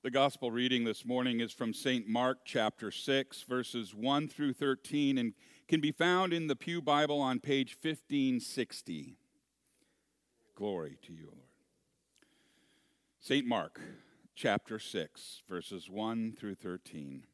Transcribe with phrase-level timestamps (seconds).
[0.00, 2.06] The gospel reading this morning is from St.
[2.06, 5.34] Mark chapter 6, verses 1 through 13, and
[5.66, 9.16] can be found in the Pew Bible on page 1560.
[10.54, 11.48] Glory to you, Lord.
[13.18, 13.44] St.
[13.44, 13.80] Mark
[14.36, 17.24] chapter 6, verses 1 through 13.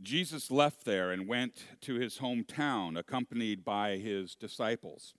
[0.00, 5.14] Jesus left there and went to his hometown, accompanied by his disciples.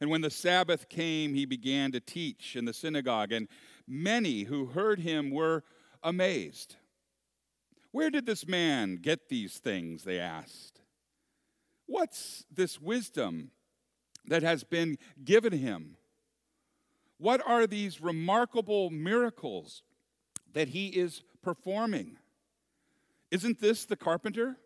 [0.00, 3.48] And when the Sabbath came, he began to teach in the synagogue, and
[3.86, 5.64] many who heard him were
[6.02, 6.76] amazed.
[7.92, 10.04] Where did this man get these things?
[10.04, 10.80] They asked.
[11.86, 13.52] What's this wisdom
[14.26, 15.96] that has been given him?
[17.18, 19.82] What are these remarkable miracles
[20.52, 22.18] that he is performing?
[23.30, 24.56] Isn't this the carpenter?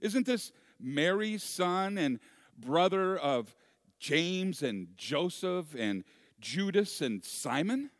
[0.00, 2.20] Isn't this Mary's son and
[2.56, 3.54] brother of
[4.00, 6.02] James and Joseph and
[6.40, 7.90] Judas and Simon?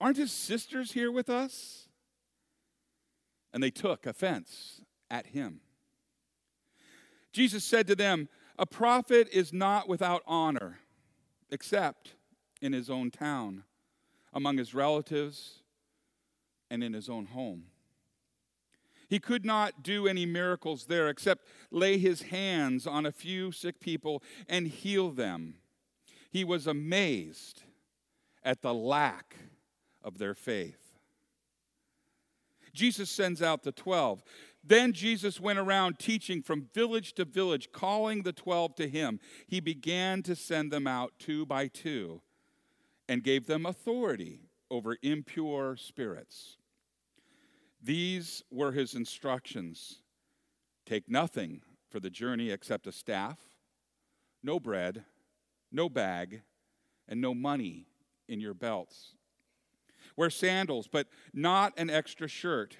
[0.00, 1.86] Aren't his sisters here with us?
[3.52, 4.80] And they took offense
[5.10, 5.60] at him.
[7.32, 10.78] Jesus said to them, A prophet is not without honor,
[11.50, 12.14] except
[12.62, 13.64] in his own town,
[14.32, 15.62] among his relatives,
[16.70, 17.64] and in his own home.
[19.10, 23.80] He could not do any miracles there except lay his hands on a few sick
[23.80, 25.56] people and heal them.
[26.30, 27.64] He was amazed
[28.44, 29.34] at the lack
[30.04, 30.92] of their faith.
[32.72, 34.22] Jesus sends out the 12.
[34.62, 39.18] Then Jesus went around teaching from village to village, calling the 12 to him.
[39.48, 42.22] He began to send them out two by two
[43.08, 46.58] and gave them authority over impure spirits.
[47.82, 50.00] These were his instructions
[50.90, 53.38] Take nothing for the journey except a staff,
[54.42, 55.04] no bread,
[55.70, 56.42] no bag,
[57.06, 57.86] and no money
[58.28, 59.14] in your belts.
[60.16, 62.76] Wear sandals, but not an extra shirt.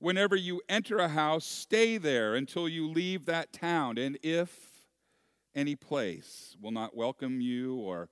[0.00, 3.98] Whenever you enter a house, stay there until you leave that town.
[3.98, 4.82] And if
[5.54, 8.08] any place will not welcome you or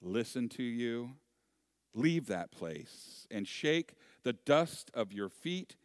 [0.00, 1.10] listen to you,
[1.92, 5.76] leave that place and shake the dust of your feet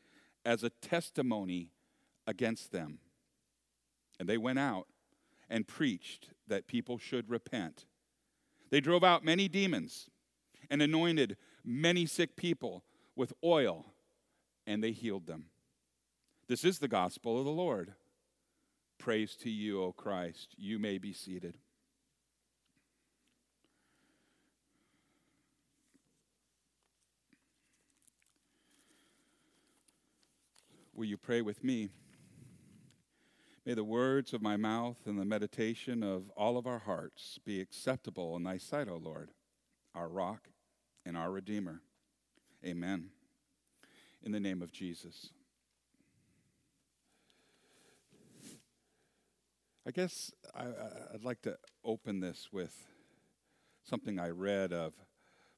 [0.45, 1.71] as a testimony
[2.25, 2.99] against them.
[4.19, 4.87] And they went out
[5.49, 7.85] and preached that people should repent.
[8.69, 10.09] They drove out many demons
[10.69, 12.83] and anointed many sick people
[13.15, 13.85] with oil,
[14.65, 15.45] and they healed them.
[16.47, 17.93] This is the gospel of the Lord.
[18.97, 20.55] Praise to you, O Christ.
[20.57, 21.57] You may be seated.
[30.97, 31.89] Will you pray with me?
[33.67, 37.61] May the words of my mouth and the meditation of all of our hearts be
[37.61, 39.29] acceptable in thy sight, O Lord,
[39.93, 40.49] our rock
[41.05, 41.83] and our Redeemer.
[42.65, 43.11] Amen.
[44.23, 45.29] In the name of Jesus.
[49.85, 50.65] I guess I,
[51.11, 52.75] would like to open this with
[53.83, 54.93] something I read of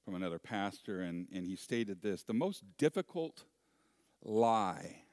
[0.04, 3.46] from another pastor, and, and he stated this The most difficult
[4.22, 5.04] lie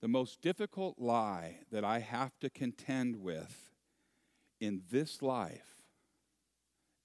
[0.00, 3.70] the most difficult lie that I have to contend with
[4.60, 5.84] in this life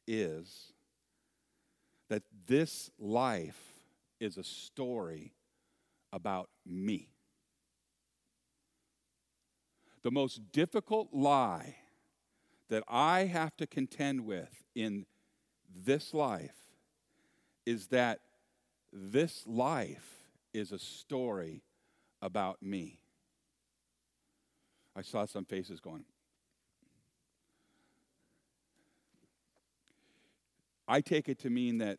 [0.07, 0.73] is
[2.09, 3.59] that this life
[4.19, 5.33] is a story
[6.13, 7.09] about me.
[10.03, 11.75] The most difficult lie
[12.69, 15.06] that I have to contend with in
[15.75, 16.56] this life
[17.66, 18.19] is that
[18.94, 20.23] this life
[20.53, 21.63] is a story
[22.22, 23.00] about me.
[24.96, 26.06] I saw some faces going.
[30.88, 31.98] I take it to mean that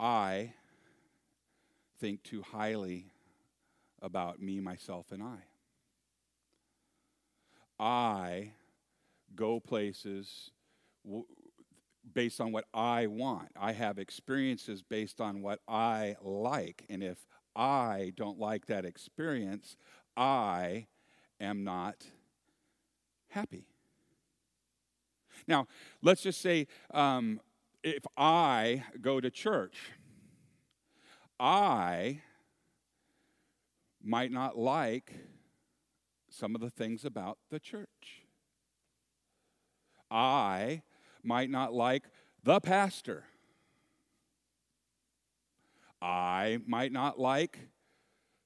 [0.00, 0.52] I
[1.98, 3.06] think too highly
[4.02, 5.38] about me, myself, and I.
[7.80, 8.52] I
[9.34, 10.50] go places
[12.18, 13.46] based on what I want.
[13.56, 16.84] I have experiences based on what I like.
[16.88, 17.18] And if
[17.54, 19.76] I don't like that experience,
[20.16, 20.88] I
[21.40, 22.06] am not
[23.28, 23.68] happy.
[25.46, 25.68] Now,
[26.02, 27.40] let's just say um,
[27.84, 29.76] if I go to church,
[31.38, 32.22] I
[34.02, 35.14] might not like
[36.28, 38.24] some of the things about the church.
[40.10, 40.82] I
[41.22, 42.04] might not like
[42.42, 43.24] the pastor.
[46.00, 47.58] I might not like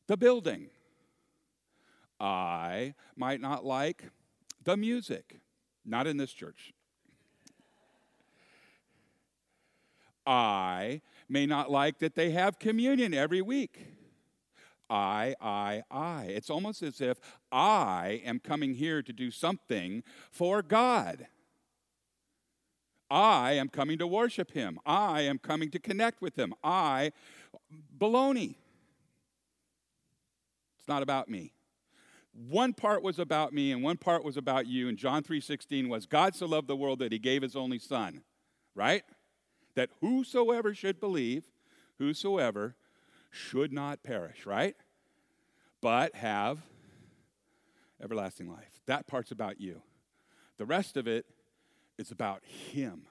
[0.07, 0.71] the building.
[2.19, 4.05] I might not like
[4.65, 5.41] the music.
[5.85, 6.73] Not in this church.
[10.25, 13.87] I may not like that they have communion every week.
[14.89, 16.25] I, I, I.
[16.25, 17.19] It's almost as if
[17.51, 21.27] I am coming here to do something for God.
[23.13, 24.79] I am coming to worship Him.
[24.87, 26.55] I am coming to connect with Him.
[26.65, 27.13] I,
[27.99, 28.55] baloney.
[30.79, 31.53] It's not about me.
[32.33, 34.89] One part was about me and one part was about you.
[34.89, 38.23] And John 3:16 was God so loved the world that he gave his only son,
[38.75, 39.03] right?
[39.75, 41.45] That whosoever should believe,
[41.99, 42.77] whosoever
[43.31, 44.75] should not perish, right?
[45.83, 46.63] But have
[48.03, 48.81] everlasting life.
[48.87, 49.83] That part's about you.
[50.57, 51.27] The rest of it
[51.99, 53.03] is about him.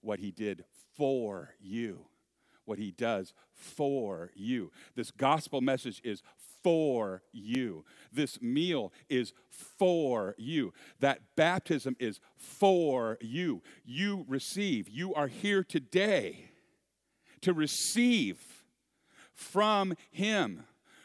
[0.00, 0.64] What he did
[0.96, 2.06] for you
[2.70, 4.70] what he does for you.
[4.94, 6.22] This gospel message is
[6.62, 7.84] for you.
[8.12, 10.72] This meal is for you.
[11.00, 13.62] That baptism is for you.
[13.84, 14.88] You receive.
[14.88, 16.52] You are here today
[17.40, 18.40] to receive
[19.34, 20.62] from him,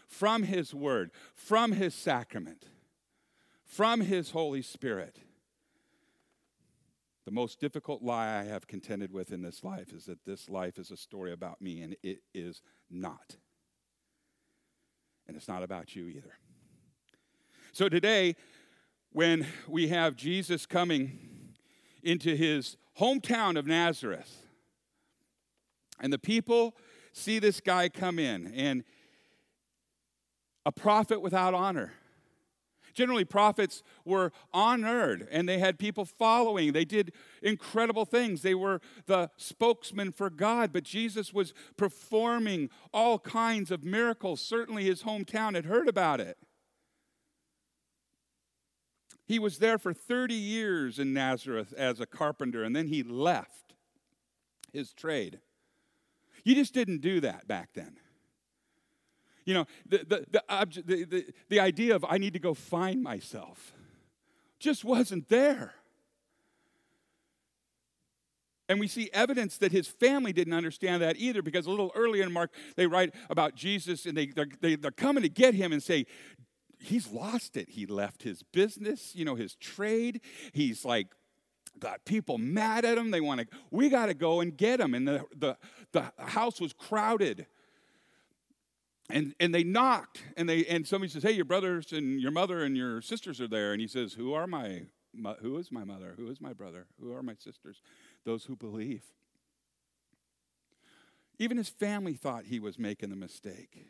[0.07, 2.65] from his word, from his sacrament,
[3.65, 5.17] from his Holy Spirit.
[7.25, 10.77] The most difficult lie I have contended with in this life is that this life
[10.77, 13.37] is a story about me, and it is not.
[15.27, 16.37] And it's not about you either.
[17.71, 18.35] So today,
[19.11, 21.17] when we have Jesus coming
[22.03, 24.45] into his hometown of Nazareth,
[25.99, 26.75] and the people
[27.11, 28.83] see this guy come in, and
[30.63, 31.93] a prophet without honor
[32.95, 36.71] Generally, prophets were honored and they had people following.
[36.71, 37.11] They did
[37.43, 38.41] incredible things.
[38.41, 44.39] They were the spokesman for God, but Jesus was performing all kinds of miracles.
[44.39, 46.37] Certainly, his hometown had heard about it.
[49.27, 53.73] He was there for 30 years in Nazareth as a carpenter, and then he left
[54.71, 55.39] his trade.
[56.43, 57.97] You just didn't do that back then.
[59.45, 60.43] You know, the, the, the,
[60.85, 63.73] the, the, the idea of I need to go find myself
[64.59, 65.75] just wasn't there.
[68.67, 72.23] And we see evidence that his family didn't understand that either because a little earlier
[72.23, 75.53] in Mark, they write about Jesus and they, they're, they, they are coming to get
[75.53, 76.05] him and say,
[76.79, 77.69] He's lost it.
[77.69, 80.21] He left his business, you know, his trade.
[80.53, 81.07] He's like,
[81.79, 83.11] got people mad at him.
[83.11, 84.93] They want to, we got to go and get him.
[84.93, 85.57] And the, the,
[85.93, 87.47] the house was crowded
[89.09, 92.63] and and they knocked and they and somebody says hey your brothers and your mother
[92.63, 93.71] and your sisters are there.
[93.71, 94.83] And he says who are my
[95.41, 96.13] who is my mother?
[96.17, 96.87] Who is my brother?
[96.99, 97.81] Who are my sisters?
[98.25, 99.03] Those who believe.
[101.37, 103.87] Even his family thought he was making a mistake.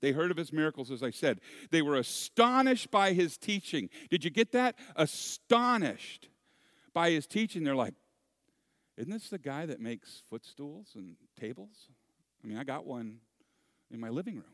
[0.00, 1.40] They heard of his miracles as i said.
[1.70, 3.88] They were astonished by his teaching.
[4.10, 4.76] Did you get that?
[4.96, 6.28] Astonished
[6.92, 7.64] by his teaching.
[7.64, 7.94] They're like
[8.96, 11.88] isn't this the guy that makes footstools and tables
[12.44, 13.18] I mean, I got one
[13.90, 14.44] in my living room.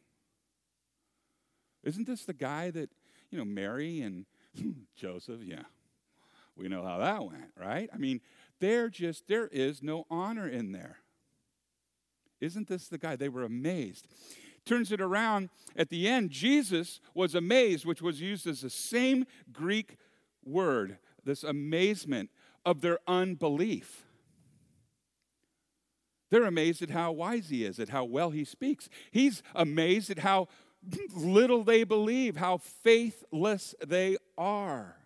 [1.82, 2.90] Isn't this the guy that,
[3.30, 4.26] you know, Mary and
[4.96, 5.62] Joseph, yeah,
[6.56, 7.88] we know how that went, right?
[7.92, 8.20] I mean,
[8.60, 10.98] there just, there is no honor in there.
[12.40, 13.16] Isn't this the guy?
[13.16, 14.06] They were amazed.
[14.64, 19.26] Turns it around at the end, Jesus was amazed, which was used as the same
[19.52, 19.96] Greek
[20.44, 22.30] word, this amazement
[22.64, 24.04] of their unbelief.
[26.30, 28.88] They're amazed at how wise he is, at how well he speaks.
[29.10, 30.48] He's amazed at how
[31.14, 34.96] little they believe, how faithless they are.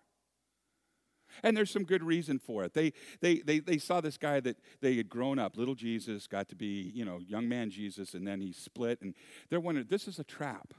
[1.43, 2.73] And there's some good reason for it.
[2.73, 6.47] They, they, they, they saw this guy that they had grown up, little Jesus, got
[6.49, 9.01] to be, you know, young man Jesus, and then he split.
[9.01, 9.13] And
[9.49, 10.73] they're wondering, this is a trap.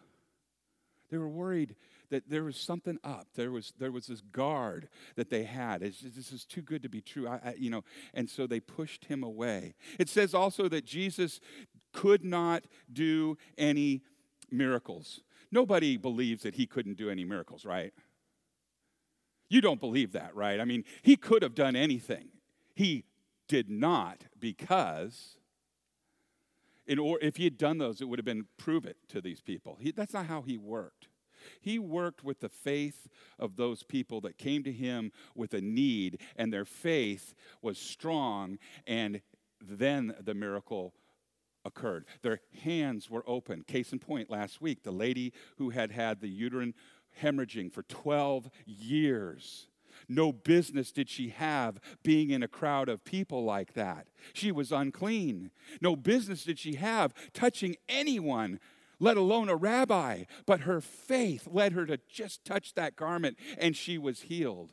[1.10, 1.76] They were worried
[2.10, 3.28] that there was something up.
[3.34, 5.82] There was, there was this guard that they had.
[5.82, 7.28] It's, this is too good to be true.
[7.28, 7.84] I, I, you know,
[8.14, 9.74] and so they pushed him away.
[9.98, 11.40] It says also that Jesus
[11.92, 14.02] could not do any
[14.50, 15.20] miracles.
[15.50, 17.92] Nobody believes that he couldn't do any miracles, right?
[19.48, 20.60] You don't believe that, right?
[20.60, 22.28] I mean, he could have done anything.
[22.74, 23.04] He
[23.48, 25.38] did not because
[26.86, 29.40] in or, if he had done those, it would have been prove it to these
[29.40, 29.76] people.
[29.80, 31.08] He, that's not how he worked.
[31.60, 36.20] He worked with the faith of those people that came to him with a need,
[36.36, 39.20] and their faith was strong, and
[39.60, 40.94] then the miracle
[41.64, 42.06] occurred.
[42.22, 43.62] Their hands were open.
[43.62, 46.74] Case in point, last week, the lady who had had the uterine
[47.22, 49.68] hemorrhaging for 12 years.
[50.08, 54.06] No business did she have being in a crowd of people like that.
[54.34, 55.50] She was unclean.
[55.80, 58.60] No business did she have touching anyone
[58.98, 60.24] let alone a rabbi.
[60.46, 64.72] But her faith led her to just touch that garment and she was healed.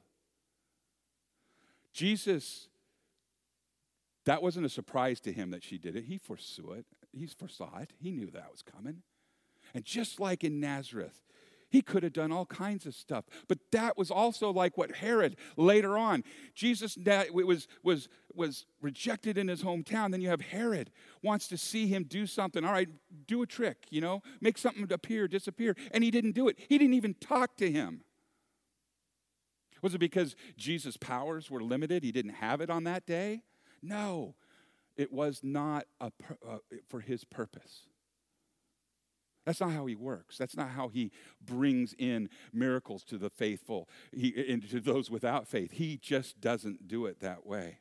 [1.94, 2.70] Jesus
[4.26, 6.06] That wasn't a surprise to him that she did it.
[6.06, 6.86] He foresaw it.
[7.12, 7.92] He foresaw it.
[8.00, 9.04] He knew that was coming.
[9.74, 11.22] And just like in Nazareth,
[11.74, 13.26] he could have done all kinds of stuff.
[13.48, 16.24] But that was also like what Herod later on.
[16.54, 16.96] Jesus
[17.32, 20.12] was, was, was rejected in his hometown.
[20.12, 20.92] Then you have Herod
[21.24, 22.64] wants to see him do something.
[22.64, 22.90] All right,
[23.26, 25.76] do a trick, you know, make something appear, disappear.
[25.90, 26.60] And he didn't do it.
[26.60, 28.02] He didn't even talk to him.
[29.82, 32.04] Was it because Jesus' powers were limited?
[32.04, 33.42] He didn't have it on that day?
[33.82, 34.36] No,
[34.96, 36.12] it was not a,
[36.48, 37.88] uh, for his purpose.
[39.46, 40.38] That's not how he works.
[40.38, 41.12] That's not how he
[41.46, 45.72] brings in miracles to the faithful, he, and to those without faith.
[45.72, 47.80] He just doesn't do it that way.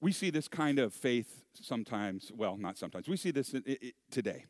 [0.00, 3.54] We see this kind of faith sometimes, well, not sometimes, we see this
[4.10, 4.46] today.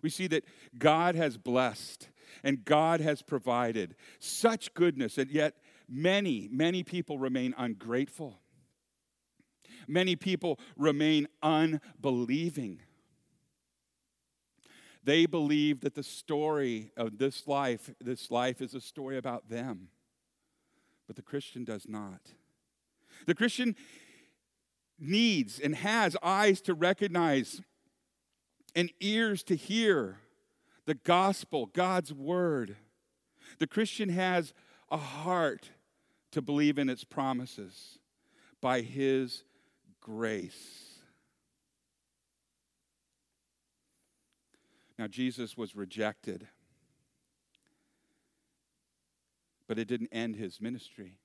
[0.00, 0.44] We see that
[0.78, 2.08] God has blessed
[2.42, 5.56] and God has provided such goodness, and yet
[5.88, 8.40] many, many people remain ungrateful.
[9.86, 12.80] Many people remain unbelieving.
[15.02, 19.88] They believe that the story of this life, this life is a story about them.
[21.06, 22.20] But the Christian does not.
[23.26, 23.76] The Christian
[24.98, 27.60] needs and has eyes to recognize
[28.74, 30.18] and ears to hear
[30.86, 32.76] the gospel, God's word.
[33.58, 34.54] The Christian has
[34.90, 35.70] a heart
[36.32, 37.98] to believe in its promises
[38.60, 39.44] by his
[40.04, 40.92] grace.
[44.96, 46.46] Now, Jesus was rejected,
[49.66, 51.18] but it didn't end his ministry.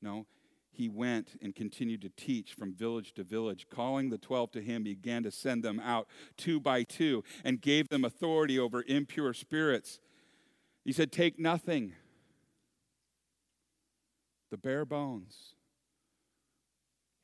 [0.00, 0.26] No,
[0.70, 3.66] he went and continued to teach from village to village.
[3.68, 7.60] Calling the twelve to him, he began to send them out two by two and
[7.60, 9.98] gave them authority over impure spirits.
[10.84, 11.94] He said, Take nothing,
[14.50, 15.54] the bare bones.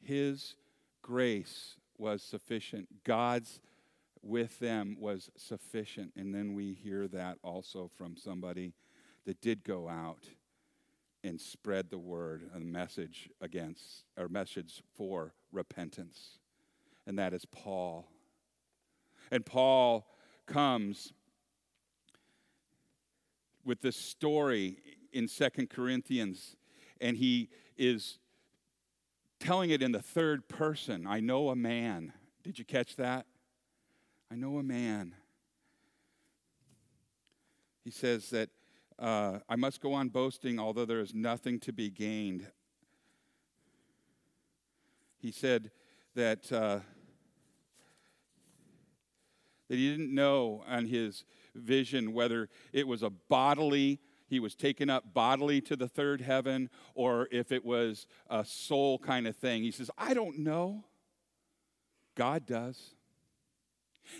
[0.00, 0.56] His
[1.02, 2.88] grace was sufficient.
[3.04, 3.60] God's
[4.22, 6.12] with them was sufficient.
[6.16, 8.74] And then we hear that also from somebody
[9.26, 10.28] that did go out
[11.24, 16.38] and spread the word and message against or message for repentance.
[17.06, 18.08] And that is Paul.
[19.30, 20.06] And Paul
[20.46, 21.12] comes
[23.64, 24.78] with this story
[25.12, 26.56] in Second Corinthians,
[27.00, 28.18] and he is
[29.38, 31.06] telling it in the third person.
[31.06, 32.12] I know a man.
[32.42, 33.26] Did you catch that?
[34.30, 35.14] I know a man.
[37.84, 38.50] He says that
[38.98, 42.46] uh, I must go on boasting, although there is nothing to be gained.
[45.18, 45.70] He said
[46.14, 46.80] that, uh,
[49.68, 54.90] that he didn't know on his vision whether it was a bodily he was taken
[54.90, 59.62] up bodily to the third heaven or if it was a soul kind of thing.
[59.62, 60.84] He says, I don't know.
[62.14, 62.94] God does.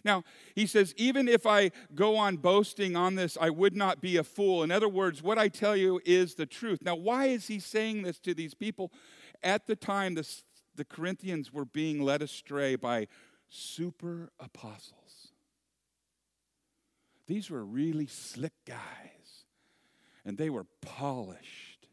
[0.04, 0.22] Now,
[0.54, 4.24] he says, even if I go on boasting on this, I would not be a
[4.24, 4.62] fool.
[4.62, 6.80] In other words, what I tell you is the truth.
[6.82, 8.92] Now, why is he saying this to these people?
[9.42, 10.28] At the time, the,
[10.74, 13.08] the Corinthians were being led astray by
[13.48, 15.32] super apostles.
[17.26, 19.17] These were really slick guys
[20.28, 21.88] and they were polished.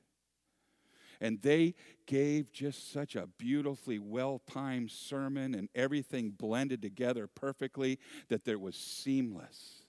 [1.21, 1.73] And they
[2.05, 8.59] gave just such a beautifully well timed sermon, and everything blended together perfectly that there
[8.59, 9.85] was seamless.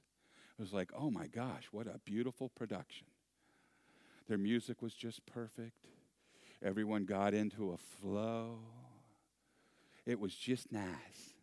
[0.57, 3.09] It was like, oh my gosh, what a beautiful production.
[4.29, 5.88] Their music was just perfect.
[6.62, 8.61] Everyone got into a flow.
[10.07, 11.35] It was just nice.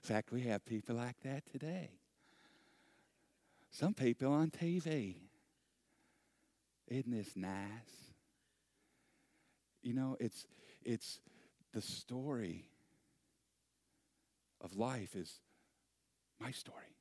[0.00, 1.90] In fact, we have people like that today.
[3.72, 5.16] Some people on TV.
[6.92, 8.12] Isn't this nice?
[9.82, 10.46] You know, it's
[10.84, 11.20] it's
[11.72, 12.66] the story
[14.60, 15.40] of life is
[16.38, 16.98] my story.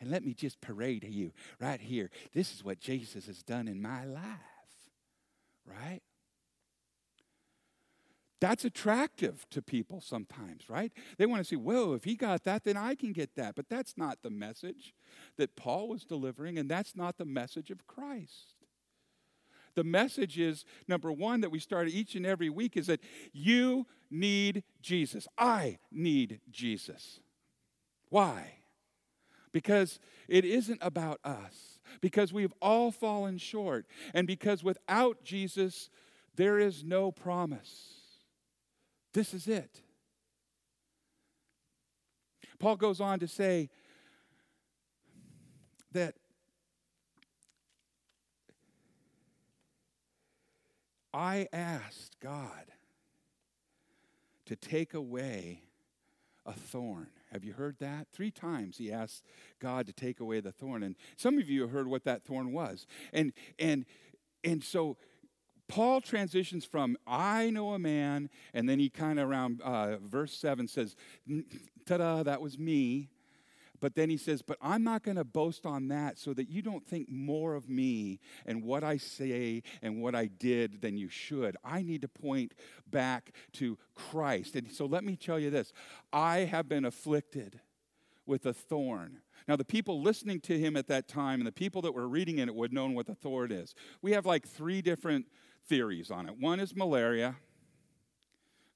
[0.00, 2.08] And let me just parade to you right here.
[2.32, 4.22] This is what Jesus has done in my life.
[5.66, 6.02] Right?
[8.40, 10.92] That's attractive to people sometimes, right?
[11.18, 13.54] They want to see, whoa, if he got that, then I can get that.
[13.56, 14.94] But that's not the message
[15.36, 18.54] that Paul was delivering, and that's not the message of Christ.
[19.74, 23.00] The message is number one that we start each and every week is that
[23.32, 25.28] you need Jesus.
[25.38, 27.20] I need Jesus.
[28.08, 28.54] Why?
[29.52, 29.98] Because
[30.28, 35.90] it isn't about us, because we've all fallen short, and because without Jesus,
[36.36, 37.94] there is no promise.
[39.12, 39.82] This is it.
[42.58, 43.70] Paul goes on to say
[45.92, 46.14] that
[51.12, 52.72] I asked God
[54.46, 55.62] to take away
[56.46, 57.08] a thorn.
[57.32, 58.08] Have you heard that?
[58.12, 59.24] Three times he asked
[59.60, 60.82] God to take away the thorn.
[60.82, 62.86] And some of you have heard what that thorn was.
[63.12, 63.84] And and
[64.42, 64.96] and so
[65.68, 70.34] Paul transitions from I know a man, and then he kind of around uh, verse
[70.34, 70.96] 7 says,
[71.86, 73.08] ta da, that was me.
[73.80, 76.62] But then he says, But I'm not going to boast on that so that you
[76.62, 81.08] don't think more of me and what I say and what I did than you
[81.08, 81.56] should.
[81.64, 82.54] I need to point
[82.90, 84.56] back to Christ.
[84.56, 85.72] And so let me tell you this
[86.12, 87.60] I have been afflicted
[88.26, 89.18] with a thorn.
[89.48, 92.38] Now, the people listening to him at that time and the people that were reading
[92.38, 93.74] it would know what the thorn is.
[94.02, 95.26] We have like three different
[95.66, 96.38] theories on it.
[96.38, 97.36] One is malaria,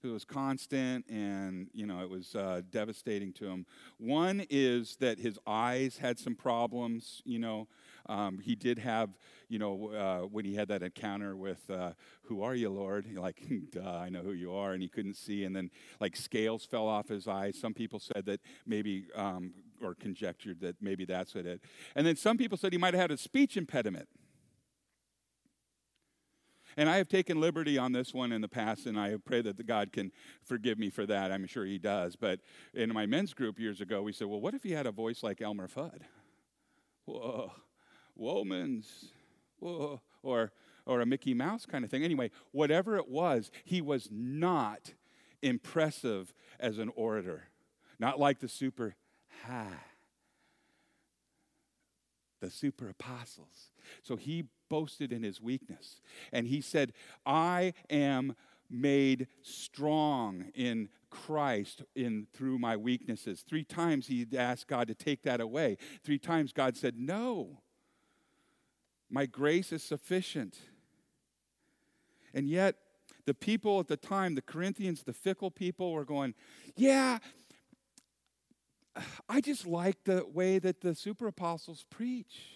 [0.05, 3.65] who was constant and, you know, it was uh, devastating to him.
[3.97, 7.69] One is that his eyes had some problems, you know.
[8.07, 9.17] Um, he did have,
[9.49, 11.93] you know, uh, when he had that encounter with, uh,
[12.25, 13.07] Who are you, Lord?
[13.25, 13.43] Like,
[13.83, 14.75] I know who you are.
[14.75, 15.45] And he couldn't see.
[15.45, 17.57] And then, like, scales fell off his eyes.
[17.59, 21.63] Some people said that maybe, um, or conjectured that maybe that's what it.
[21.97, 24.09] And then some people said he might have had a speech impediment.
[26.77, 29.67] And I have taken liberty on this one in the past, and I pray that
[29.67, 30.13] God can
[30.43, 31.33] forgive me for that.
[31.33, 32.17] I'm sure He does.
[32.17, 32.41] But
[32.73, 35.23] in my men's group years ago, we said, well, what if he had a voice
[35.23, 36.03] like Elmer Fudd?
[37.07, 37.53] Whoa,
[38.19, 38.87] Womans,
[39.59, 40.53] whoa, or,
[40.87, 42.03] or a Mickey Mouse kind of thing.
[42.03, 44.95] Anyway, whatever it was, he was not
[45.43, 47.49] impressive as an orator,
[47.99, 48.97] not like the super
[49.47, 49.85] high
[52.45, 53.71] the super apostles.
[54.03, 56.01] So he boasted in his weakness.
[56.33, 56.93] And he said,
[57.25, 58.35] I am
[58.71, 63.45] made strong in Christ in through my weaknesses.
[63.49, 65.77] Three times he asked God to take that away.
[66.03, 67.61] Three times God said, "No.
[69.09, 70.59] My grace is sufficient."
[72.33, 72.77] And yet
[73.27, 76.35] the people at the time, the Corinthians, the fickle people were going,
[76.75, 77.21] "Yeah,
[79.29, 82.54] I just like the way that the super apostles preach."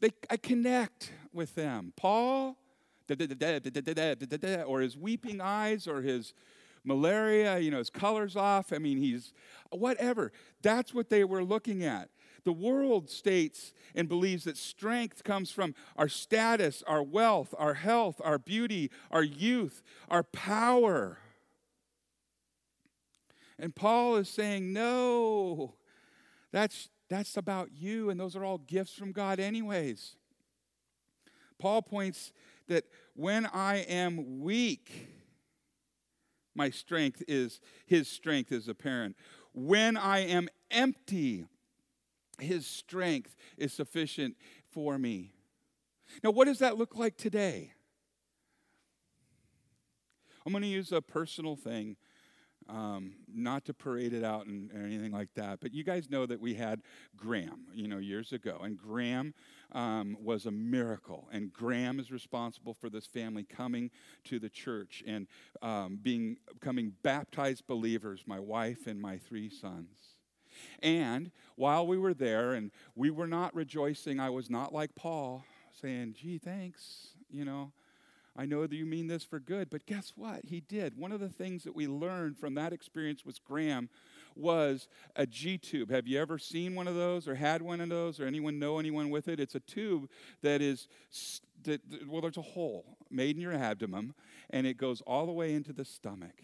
[0.00, 1.92] They, I connect with them.
[1.96, 2.56] Paul,
[3.08, 6.32] or his weeping eyes, or his
[6.84, 8.72] malaria, you know, his color's off.
[8.72, 9.32] I mean, he's
[9.70, 10.32] whatever.
[10.62, 12.08] That's what they were looking at.
[12.44, 18.20] The world states and believes that strength comes from our status, our wealth, our health,
[18.24, 21.18] our beauty, our youth, our power.
[23.58, 25.74] And Paul is saying, no,
[26.50, 30.14] that's, that's about you, and those are all gifts from God, anyways.
[31.58, 32.32] Paul points
[32.68, 35.08] that when I am weak,
[36.54, 39.16] my strength is, his strength is apparent.
[39.52, 41.44] When I am empty,
[42.38, 44.36] his strength is sufficient
[44.70, 45.32] for me.
[46.22, 47.72] Now, what does that look like today?
[50.46, 51.96] I'm going to use a personal thing
[52.70, 56.26] um, not to parade it out and, and, anything like that, but you guys know
[56.26, 56.82] that we had
[57.16, 59.34] Graham, you know, years ago, and Graham
[59.72, 63.90] um, was a miracle, and Graham is responsible for this family coming
[64.24, 65.26] to the church and
[65.62, 68.22] um, being becoming baptized believers.
[68.26, 69.96] My wife and my three sons.
[70.82, 75.44] And while we were there, and we were not rejoicing, I was not like Paul
[75.80, 77.72] saying, "Gee, thanks," you know.
[78.40, 80.46] I know that you mean this for good, but guess what?
[80.46, 80.96] He did.
[80.96, 83.90] One of the things that we learned from that experience with Graham
[84.34, 85.90] was a G tube.
[85.90, 88.78] Have you ever seen one of those or had one of those or anyone know
[88.78, 89.40] anyone with it?
[89.40, 90.08] It's a tube
[90.40, 90.88] that is,
[92.08, 94.14] well, there's a hole made in your abdomen
[94.48, 96.42] and it goes all the way into the stomach.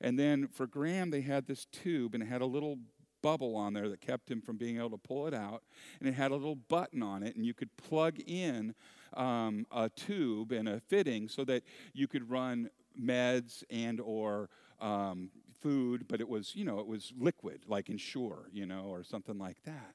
[0.00, 2.78] And then for Graham, they had this tube and it had a little
[3.22, 5.64] bubble on there that kept him from being able to pull it out.
[6.00, 8.74] And it had a little button on it, and you could plug in
[9.16, 14.48] um, a tube and a fitting so that you could run meds and or
[14.80, 19.02] um, food, but it was, you know, it was liquid, like Ensure, you know, or
[19.02, 19.94] something like that.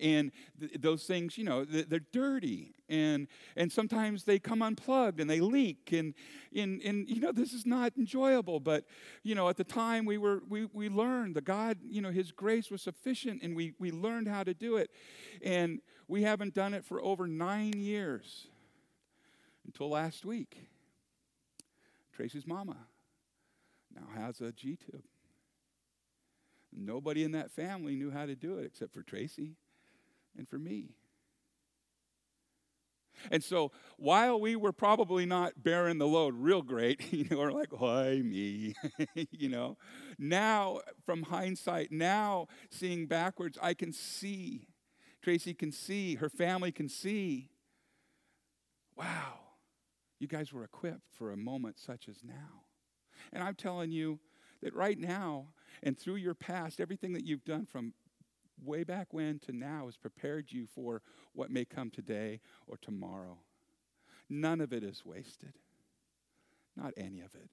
[0.00, 5.20] And th- those things, you know, th- they're dirty, and and sometimes they come unplugged
[5.20, 6.14] and they leak, and,
[6.54, 8.60] and and you know, this is not enjoyable.
[8.60, 8.84] But
[9.22, 12.32] you know, at the time we were we we learned the God, you know, His
[12.32, 14.90] grace was sufficient, and we we learned how to do it,
[15.42, 18.46] and we haven't done it for over nine years
[19.64, 20.68] until last week.
[22.12, 22.76] Tracy's mama
[23.94, 25.04] now has a G tube.
[26.74, 29.56] Nobody in that family knew how to do it except for Tracy
[30.36, 30.96] and for me.
[33.30, 37.52] And so while we were probably not bearing the load real great, you know, we're
[37.52, 38.74] like, why me?
[39.30, 39.76] you know,
[40.18, 44.66] now from hindsight, now seeing backwards, I can see
[45.22, 47.48] Tracy can see, her family can see.
[48.96, 49.38] Wow.
[50.18, 52.64] You guys were equipped for a moment such as now.
[53.32, 54.18] And I'm telling you
[54.62, 55.48] that right now
[55.82, 57.94] and through your past, everything that you've done from
[58.64, 63.38] way back when to now has prepared you for what may come today or tomorrow.
[64.28, 65.54] None of it is wasted.
[66.76, 67.50] Not any of it.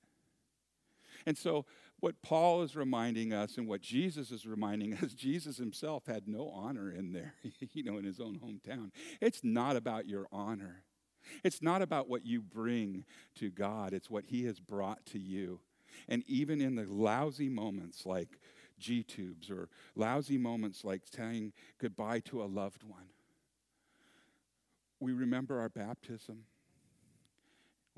[1.26, 1.66] And so,
[2.00, 6.50] what Paul is reminding us and what Jesus is reminding us, Jesus himself had no
[6.50, 7.34] honor in there,
[7.74, 8.92] you know, in his own hometown.
[9.20, 10.84] It's not about your honor.
[11.44, 15.60] It's not about what you bring to God, it's what he has brought to you.
[16.08, 18.40] And even in the lousy moments like
[18.80, 23.10] G tubes or lousy moments like saying goodbye to a loved one,
[25.00, 26.46] we remember our baptism.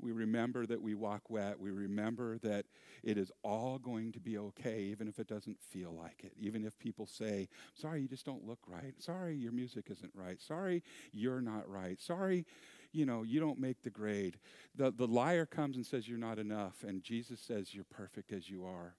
[0.00, 1.60] We remember that we walk wet.
[1.60, 2.66] We remember that
[3.04, 6.32] it is all going to be okay, even if it doesn't feel like it.
[6.36, 8.94] Even if people say, Sorry, you just don't look right.
[8.98, 10.42] Sorry, your music isn't right.
[10.42, 12.00] Sorry, you're not right.
[12.00, 12.44] Sorry,
[12.92, 14.38] you know, you don't make the grade.
[14.74, 16.84] The, the liar comes and says, You're not enough.
[16.86, 18.96] And Jesus says, You're perfect as you are.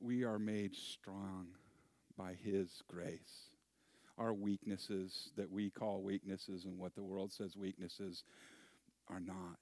[0.00, 1.48] We are made strong
[2.16, 3.50] by His grace
[4.20, 8.22] our weaknesses that we call weaknesses and what the world says weaknesses
[9.08, 9.58] are not.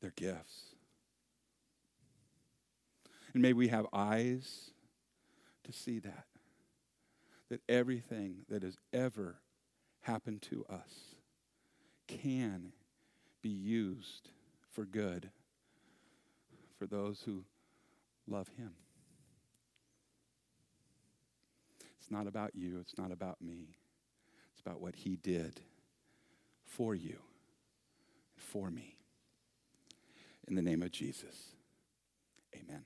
[0.00, 0.74] They're gifts.
[3.34, 4.70] And may we have eyes
[5.64, 6.24] to see that.
[7.50, 9.40] That everything that has ever
[10.00, 11.16] happened to us
[12.06, 12.72] can
[13.42, 14.30] be used
[14.72, 15.30] for good
[16.80, 17.44] for those who
[18.26, 18.72] love Him.
[21.98, 23.76] It's not about you, it's not about me.
[24.52, 25.60] It's about what He did
[26.64, 27.18] for you,
[28.34, 28.96] and for me.
[30.48, 31.50] In the name of Jesus,
[32.54, 32.84] amen.